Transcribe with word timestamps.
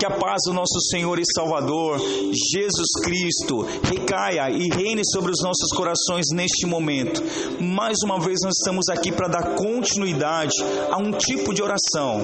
que 0.00 0.06
a 0.06 0.10
paz 0.10 0.44
do 0.46 0.54
nosso 0.54 0.80
Senhor 0.90 1.18
e 1.18 1.22
Salvador, 1.34 1.98
Jesus 1.98 2.88
Cristo, 3.04 3.66
recaia 3.82 4.50
e 4.50 4.68
reine 4.68 5.02
sobre 5.04 5.30
os 5.30 5.42
nossos 5.42 5.70
corações 5.76 6.26
neste 6.32 6.66
momento. 6.66 7.22
Mais 7.60 7.98
uma 8.02 8.18
vez 8.18 8.38
nós 8.42 8.54
estamos 8.58 8.88
aqui 8.88 9.12
para 9.12 9.28
dar 9.28 9.54
continuidade 9.56 10.54
a 10.90 10.96
um 10.96 11.12
tipo 11.12 11.52
de 11.52 11.62
oração, 11.62 12.20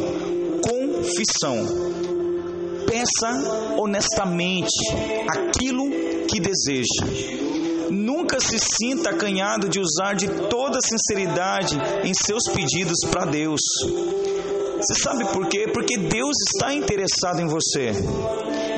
confissão. 0.62 2.05
Peça 3.06 3.76
honestamente 3.78 4.72
aquilo 5.28 5.88
que 6.26 6.40
deseja. 6.40 7.04
Nunca 7.90 8.40
se 8.40 8.58
sinta 8.58 9.10
acanhado 9.10 9.68
de 9.68 9.78
usar 9.78 10.14
de 10.14 10.26
toda 10.48 10.80
sinceridade 10.80 11.76
em 12.02 12.12
seus 12.12 12.42
pedidos 12.52 12.98
para 13.08 13.26
Deus. 13.26 13.60
Você 14.78 14.94
sabe 15.02 15.24
por 15.26 15.46
quê? 15.46 15.68
Porque 15.72 15.96
Deus 15.96 16.34
está 16.52 16.74
interessado 16.74 17.40
em 17.40 17.46
você. 17.46 17.92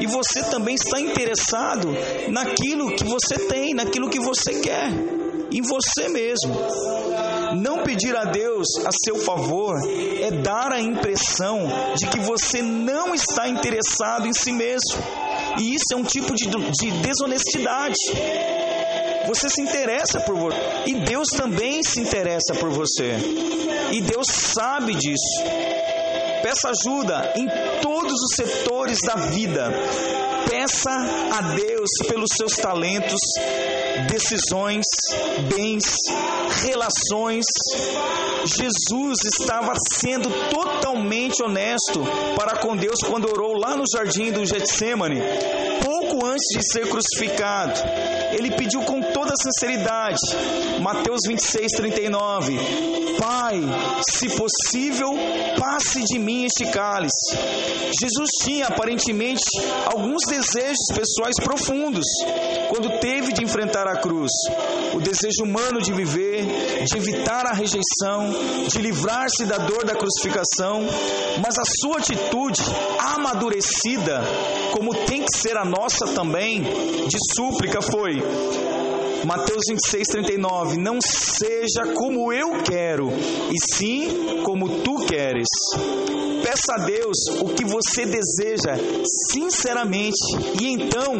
E 0.01 0.07
você 0.07 0.43
também 0.45 0.74
está 0.74 1.01
interessado 1.01 1.88
naquilo 2.29 2.95
que 2.95 3.05
você 3.05 3.38
tem, 3.38 3.73
naquilo 3.74 4.10
que 4.10 4.21
você 4.21 4.60
quer, 4.60 4.91
em 5.51 5.63
você 5.63 6.09
mesmo. 6.09 6.55
Não 7.55 7.83
pedir 7.83 8.16
a 8.16 8.25
Deus 8.25 8.66
a 8.84 8.91
seu 9.05 9.16
favor 9.16 9.75
é 10.20 10.30
dar 10.30 10.73
a 10.73 10.80
impressão 10.80 11.69
de 11.97 12.07
que 12.09 12.21
você 12.21 12.62
não 12.62 13.15
está 13.15 13.48
interessado 13.48 14.27
em 14.27 14.33
si 14.33 14.52
mesmo. 14.52 15.02
E 15.59 15.74
isso 15.74 15.87
é 15.93 15.97
um 15.97 16.05
tipo 16.05 16.34
de, 16.34 16.47
de 16.47 16.91
desonestidade. 17.02 17.97
Você 19.27 19.49
se 19.49 19.60
interessa 19.60 20.21
por 20.21 20.37
você. 20.37 20.57
E 20.87 20.95
Deus 21.04 21.29
também 21.37 21.82
se 21.82 22.01
interessa 22.01 22.54
por 22.54 22.71
você. 22.71 23.16
E 23.93 24.01
Deus 24.01 24.26
sabe 24.29 24.95
disso. 24.95 25.43
Peça 26.43 26.71
ajuda 26.71 27.32
em 27.37 27.46
todos 27.82 28.13
os 28.13 28.35
setores 28.37 28.99
da 29.04 29.16
vida. 29.16 29.71
Peça 30.49 30.91
a 30.91 31.43
Deus 31.54 31.91
pelos 32.09 32.30
seus 32.35 32.54
talentos, 32.54 33.21
decisões, 34.10 34.87
bens, 35.54 35.85
relações. 36.63 37.45
Jesus 38.45 39.18
estava 39.38 39.73
sendo 39.95 40.29
totalmente 40.51 41.43
honesto 41.43 42.01
para 42.37 42.59
com 42.59 42.77
Deus 42.77 43.01
quando 43.07 43.29
orou 43.29 43.54
lá 43.59 43.77
no 43.77 43.85
jardim 43.93 44.32
do 44.32 44.45
Getsemane, 44.45 45.21
pouco 45.85 46.24
antes 46.26 46.46
de 46.57 46.73
ser 46.73 46.88
crucificado. 46.88 47.80
Ele 48.32 48.51
pediu 48.57 48.82
com 48.82 49.01
toda 49.01 49.32
sinceridade, 49.43 50.19
Mateus 50.80 51.21
26, 51.26 51.73
39: 51.73 52.59
Pai, 53.19 53.60
se 54.09 54.29
possível, 54.30 55.10
passe 55.59 56.04
de 56.04 56.19
mim 56.19 56.45
este 56.45 56.66
cálice. 56.66 57.37
Jesus 58.01 58.30
tinha 58.43 58.66
aparentemente 58.66 59.43
alguns 59.87 60.23
desejos 60.29 60.87
pessoais 60.95 61.37
profundos 61.43 62.04
quando 62.69 62.99
teve 63.01 63.32
de 63.32 63.43
enfrentar 63.43 63.87
a 63.88 64.00
cruz: 64.00 64.31
o 64.94 65.00
desejo 65.00 65.44
humano 65.44 65.81
de 65.81 65.93
viver, 65.93 66.38
de 66.44 66.97
evitar 66.97 67.47
a 67.47 67.53
rejeição, 67.53 68.31
de 68.69 68.78
livrar-se 68.78 69.44
da 69.44 69.59
dor 69.59 69.84
da 69.84 69.94
crucificação, 69.94 70.87
mas 71.43 71.59
a 71.59 71.65
sua 71.81 71.99
atitude 71.99 72.62
amadurecida, 73.15 74.22
como 74.72 74.94
tem 75.06 75.22
que 75.22 75.37
ser 75.37 75.56
a 75.56 75.65
nossa 75.65 76.06
também, 76.15 76.62
de 76.62 77.16
súplica 77.34 77.81
foi: 77.83 78.22
Mateus 79.25 79.65
26, 79.69 80.09
39: 80.09 80.77
Não 80.78 80.99
seja 81.00 81.93
como 81.94 82.33
eu 82.33 82.62
quero, 82.62 83.11
e 83.11 83.75
sim 83.75 84.42
como 84.44 84.82
tu 84.82 85.06
queres. 85.06 85.48
Peça 86.42 86.75
a 86.76 86.84
Deus 86.84 87.19
o 87.41 87.54
que 87.54 87.65
você 87.65 88.06
deseja 88.06 88.75
sinceramente 89.32 90.16
e 90.60 90.69
então, 90.69 91.15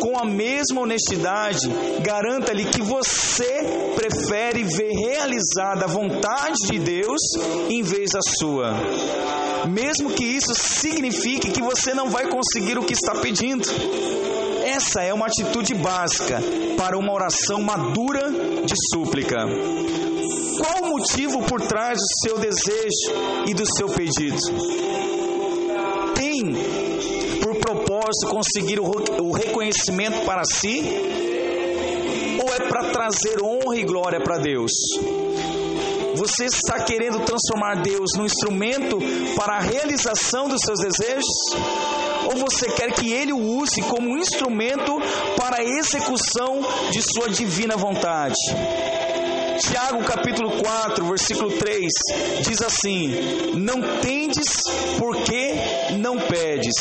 com 0.00 0.18
a 0.18 0.24
mesma 0.24 0.82
honestidade, 0.82 1.68
garanta-lhe 2.02 2.64
que 2.66 2.82
você 2.82 3.92
prefere 3.94 4.64
ver 4.64 4.92
realizada 4.92 5.84
a 5.84 5.88
vontade 5.88 6.56
de 6.70 6.78
Deus 6.78 7.20
em 7.68 7.82
vez 7.82 8.10
da 8.12 8.20
sua. 8.38 8.74
Mesmo 9.68 10.10
que 10.10 10.24
isso 10.24 10.54
signifique 10.54 11.50
que 11.50 11.62
você 11.62 11.94
não 11.94 12.10
vai 12.10 12.28
conseguir 12.28 12.78
o 12.78 12.84
que 12.84 12.92
está 12.92 13.14
pedindo. 13.14 13.66
Essa 14.76 15.02
é 15.02 15.14
uma 15.14 15.24
atitude 15.24 15.72
básica 15.72 16.38
para 16.76 16.98
uma 16.98 17.10
oração 17.10 17.62
madura 17.62 18.30
de 18.62 18.74
súplica. 18.92 19.38
Qual 19.38 20.82
o 20.82 20.98
motivo 20.98 21.42
por 21.44 21.62
trás 21.62 21.96
do 21.96 22.28
seu 22.28 22.38
desejo 22.38 23.48
e 23.48 23.54
do 23.54 23.64
seu 23.64 23.88
pedido? 23.88 24.36
Tem 26.14 26.42
por 27.40 27.56
propósito 27.56 28.28
conseguir 28.28 28.78
o 28.78 29.32
reconhecimento 29.32 30.26
para 30.26 30.42
si? 30.44 30.82
Ou 32.44 32.54
é 32.54 32.68
para 32.68 32.90
trazer 32.90 33.42
honra 33.42 33.76
e 33.76 33.82
glória 33.82 34.20
para 34.22 34.36
Deus? 34.36 34.72
Você 36.16 36.46
está 36.46 36.82
querendo 36.82 37.20
transformar 37.20 37.82
Deus 37.82 38.10
num 38.16 38.24
instrumento 38.24 38.98
para 39.36 39.56
a 39.56 39.60
realização 39.60 40.48
dos 40.48 40.60
seus 40.64 40.78
desejos? 40.80 41.24
Ou 42.24 42.36
você 42.36 42.66
quer 42.72 42.92
que 42.92 43.12
Ele 43.12 43.32
o 43.32 43.38
use 43.38 43.82
como 43.82 44.08
um 44.08 44.18
instrumento 44.18 44.98
para 45.36 45.58
a 45.58 45.64
execução 45.64 46.60
de 46.90 47.02
sua 47.02 47.28
divina 47.28 47.76
vontade? 47.76 48.34
Tiago 49.58 50.04
capítulo 50.04 50.62
4, 50.62 51.06
versículo 51.06 51.50
3 51.58 51.88
diz 52.42 52.62
assim: 52.62 53.54
Não 53.54 53.80
tendes 54.00 54.48
porque 54.98 55.54
não 55.98 56.16
pedes. 56.18 56.74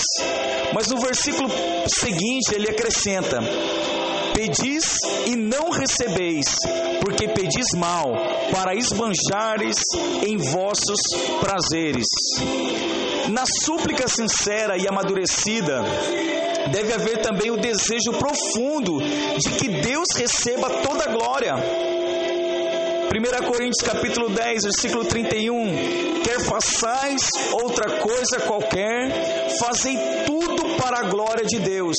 Mas 0.73 0.87
no 0.87 0.99
versículo 0.99 1.49
seguinte 1.87 2.53
ele 2.53 2.69
acrescenta: 2.69 3.39
Pedis 4.35 4.97
e 5.27 5.35
não 5.37 5.69
recebeis, 5.69 6.43
porque 6.99 7.25
pedis 7.29 7.67
mal, 7.77 8.11
para 8.51 8.75
esbanjares 8.75 9.77
em 10.27 10.35
vossos 10.35 10.99
prazeres. 11.39 12.05
Na 13.31 13.45
súplica 13.63 14.09
sincera 14.09 14.75
e 14.77 14.85
amadurecida, 14.89 15.81
deve 16.69 16.93
haver 16.93 17.21
também 17.21 17.49
o 17.49 17.55
desejo 17.55 18.11
profundo 18.19 18.99
de 19.37 19.49
que 19.51 19.69
Deus 19.81 20.09
receba 20.17 20.69
toda 20.81 21.05
a 21.05 21.13
glória. 21.13 21.55
1 23.15 23.45
Coríntios 23.47 23.89
capítulo 23.89 24.29
10, 24.29 24.63
versículo 24.63 25.05
31. 25.05 26.21
Quer 26.23 26.41
façais 26.41 27.21
outra 27.53 27.99
coisa 27.99 28.41
qualquer, 28.45 29.47
fazei 29.59 29.97
tudo 30.25 30.75
para 30.75 30.99
a 30.99 31.03
glória 31.03 31.45
de 31.45 31.57
Deus 31.59 31.95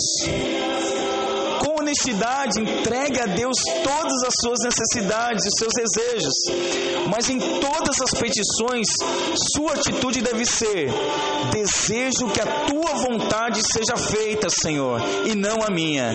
honestidade, 1.87 2.61
entregue 2.61 3.21
a 3.21 3.27
Deus 3.27 3.55
todas 3.85 4.23
as 4.25 4.35
suas 4.43 4.59
necessidades 4.65 5.45
e 5.47 5.51
seus 5.57 5.73
desejos. 5.73 6.35
Mas 7.09 7.31
em 7.31 7.39
todas 7.39 8.01
as 8.01 8.11
petições, 8.11 8.89
sua 9.55 9.75
atitude 9.75 10.21
deve 10.21 10.45
ser: 10.45 10.91
desejo 11.53 12.29
que 12.33 12.41
a 12.41 12.67
tua 12.67 12.95
vontade 12.95 13.61
seja 13.73 13.97
feita, 13.97 14.49
Senhor, 14.51 15.01
e 15.25 15.35
não 15.35 15.57
a 15.63 15.71
minha. 15.71 16.13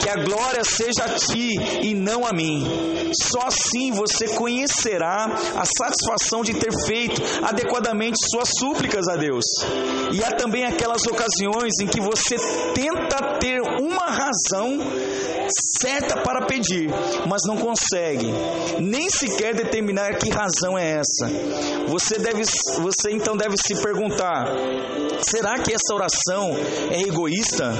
Que 0.00 0.08
a 0.08 0.24
glória 0.24 0.62
seja 0.64 1.04
a 1.04 1.14
ti 1.14 1.50
e 1.82 1.94
não 1.94 2.24
a 2.24 2.32
mim. 2.32 3.10
Só 3.20 3.40
assim 3.46 3.90
você 3.90 4.28
conhecerá 4.28 5.26
a 5.56 5.64
satisfação 5.64 6.42
de 6.42 6.54
ter 6.54 6.72
feito 6.86 7.20
adequadamente 7.42 8.16
suas 8.30 8.50
súplicas 8.58 9.08
a 9.08 9.16
Deus. 9.16 9.44
E 10.12 10.22
há 10.22 10.30
também 10.36 10.64
aquelas 10.64 11.02
ocasiões 11.06 11.74
em 11.80 11.86
que 11.86 12.00
você 12.00 12.36
tenta 12.74 13.38
ter 13.40 13.60
uma 13.60 14.06
razão 14.06 14.78
certa 15.80 16.22
para 16.22 16.46
pedir, 16.46 16.88
mas 17.26 17.42
não 17.46 17.56
consegue 17.56 18.26
nem 18.80 19.08
sequer 19.10 19.54
determinar 19.54 20.18
que 20.18 20.30
razão 20.30 20.76
é 20.78 21.00
essa. 21.00 21.28
Você 21.86 22.18
deve, 22.18 22.42
você 22.80 23.10
então 23.10 23.36
deve 23.36 23.56
se 23.56 23.74
perguntar: 23.76 24.46
será 25.22 25.58
que 25.58 25.72
essa 25.72 25.94
oração 25.94 26.54
é 26.90 27.02
egoísta? 27.02 27.72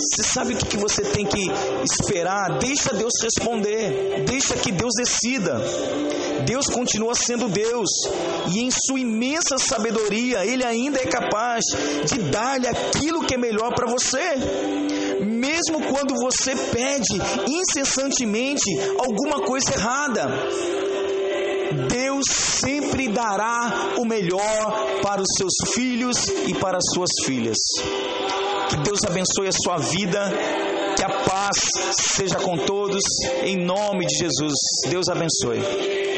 Você 0.00 0.22
sabe 0.22 0.54
o 0.54 0.56
que 0.56 0.78
você 0.78 1.02
tem 1.02 1.26
que 1.26 1.50
esperar? 1.84 2.58
Deixa 2.58 2.94
Deus 2.94 3.12
responder, 3.22 4.24
deixa 4.24 4.54
que 4.56 4.72
Deus 4.72 4.92
decida. 4.96 5.60
Deus 6.46 6.66
continua 6.66 7.14
sendo 7.14 7.48
Deus 7.48 7.90
e 8.48 8.60
em 8.60 8.70
sua 8.70 8.98
imensa 8.98 9.58
sabedoria 9.58 10.44
Ele 10.46 10.64
ainda 10.64 10.98
é 10.98 11.06
capaz 11.06 11.62
de 12.06 12.18
dar-lhe 12.30 12.66
aquilo 12.66 13.26
que 13.26 13.34
é 13.34 13.38
melhor 13.38 13.74
para 13.74 13.86
você. 13.86 14.38
Mesmo 15.60 15.92
quando 15.92 16.14
você 16.14 16.56
pede 16.56 17.20
incessantemente 17.46 18.64
alguma 18.98 19.44
coisa 19.44 19.74
errada, 19.74 20.26
Deus 21.86 22.24
sempre 22.30 23.08
dará 23.08 23.94
o 23.98 24.06
melhor 24.06 25.00
para 25.02 25.20
os 25.20 25.28
seus 25.36 25.74
filhos 25.74 26.28
e 26.28 26.54
para 26.54 26.78
as 26.78 26.84
suas 26.94 27.10
filhas. 27.26 27.58
Que 28.70 28.76
Deus 28.76 29.00
abençoe 29.06 29.48
a 29.48 29.52
sua 29.52 29.76
vida, 29.76 30.30
Que 30.96 31.04
a 31.04 31.24
paz 31.24 31.58
seja 32.16 32.36
com 32.36 32.56
todos, 32.56 33.02
em 33.42 33.56
nome 33.56 34.06
de 34.06 34.16
Jesus. 34.16 34.54
Deus 34.88 35.08
abençoe. 35.08 36.09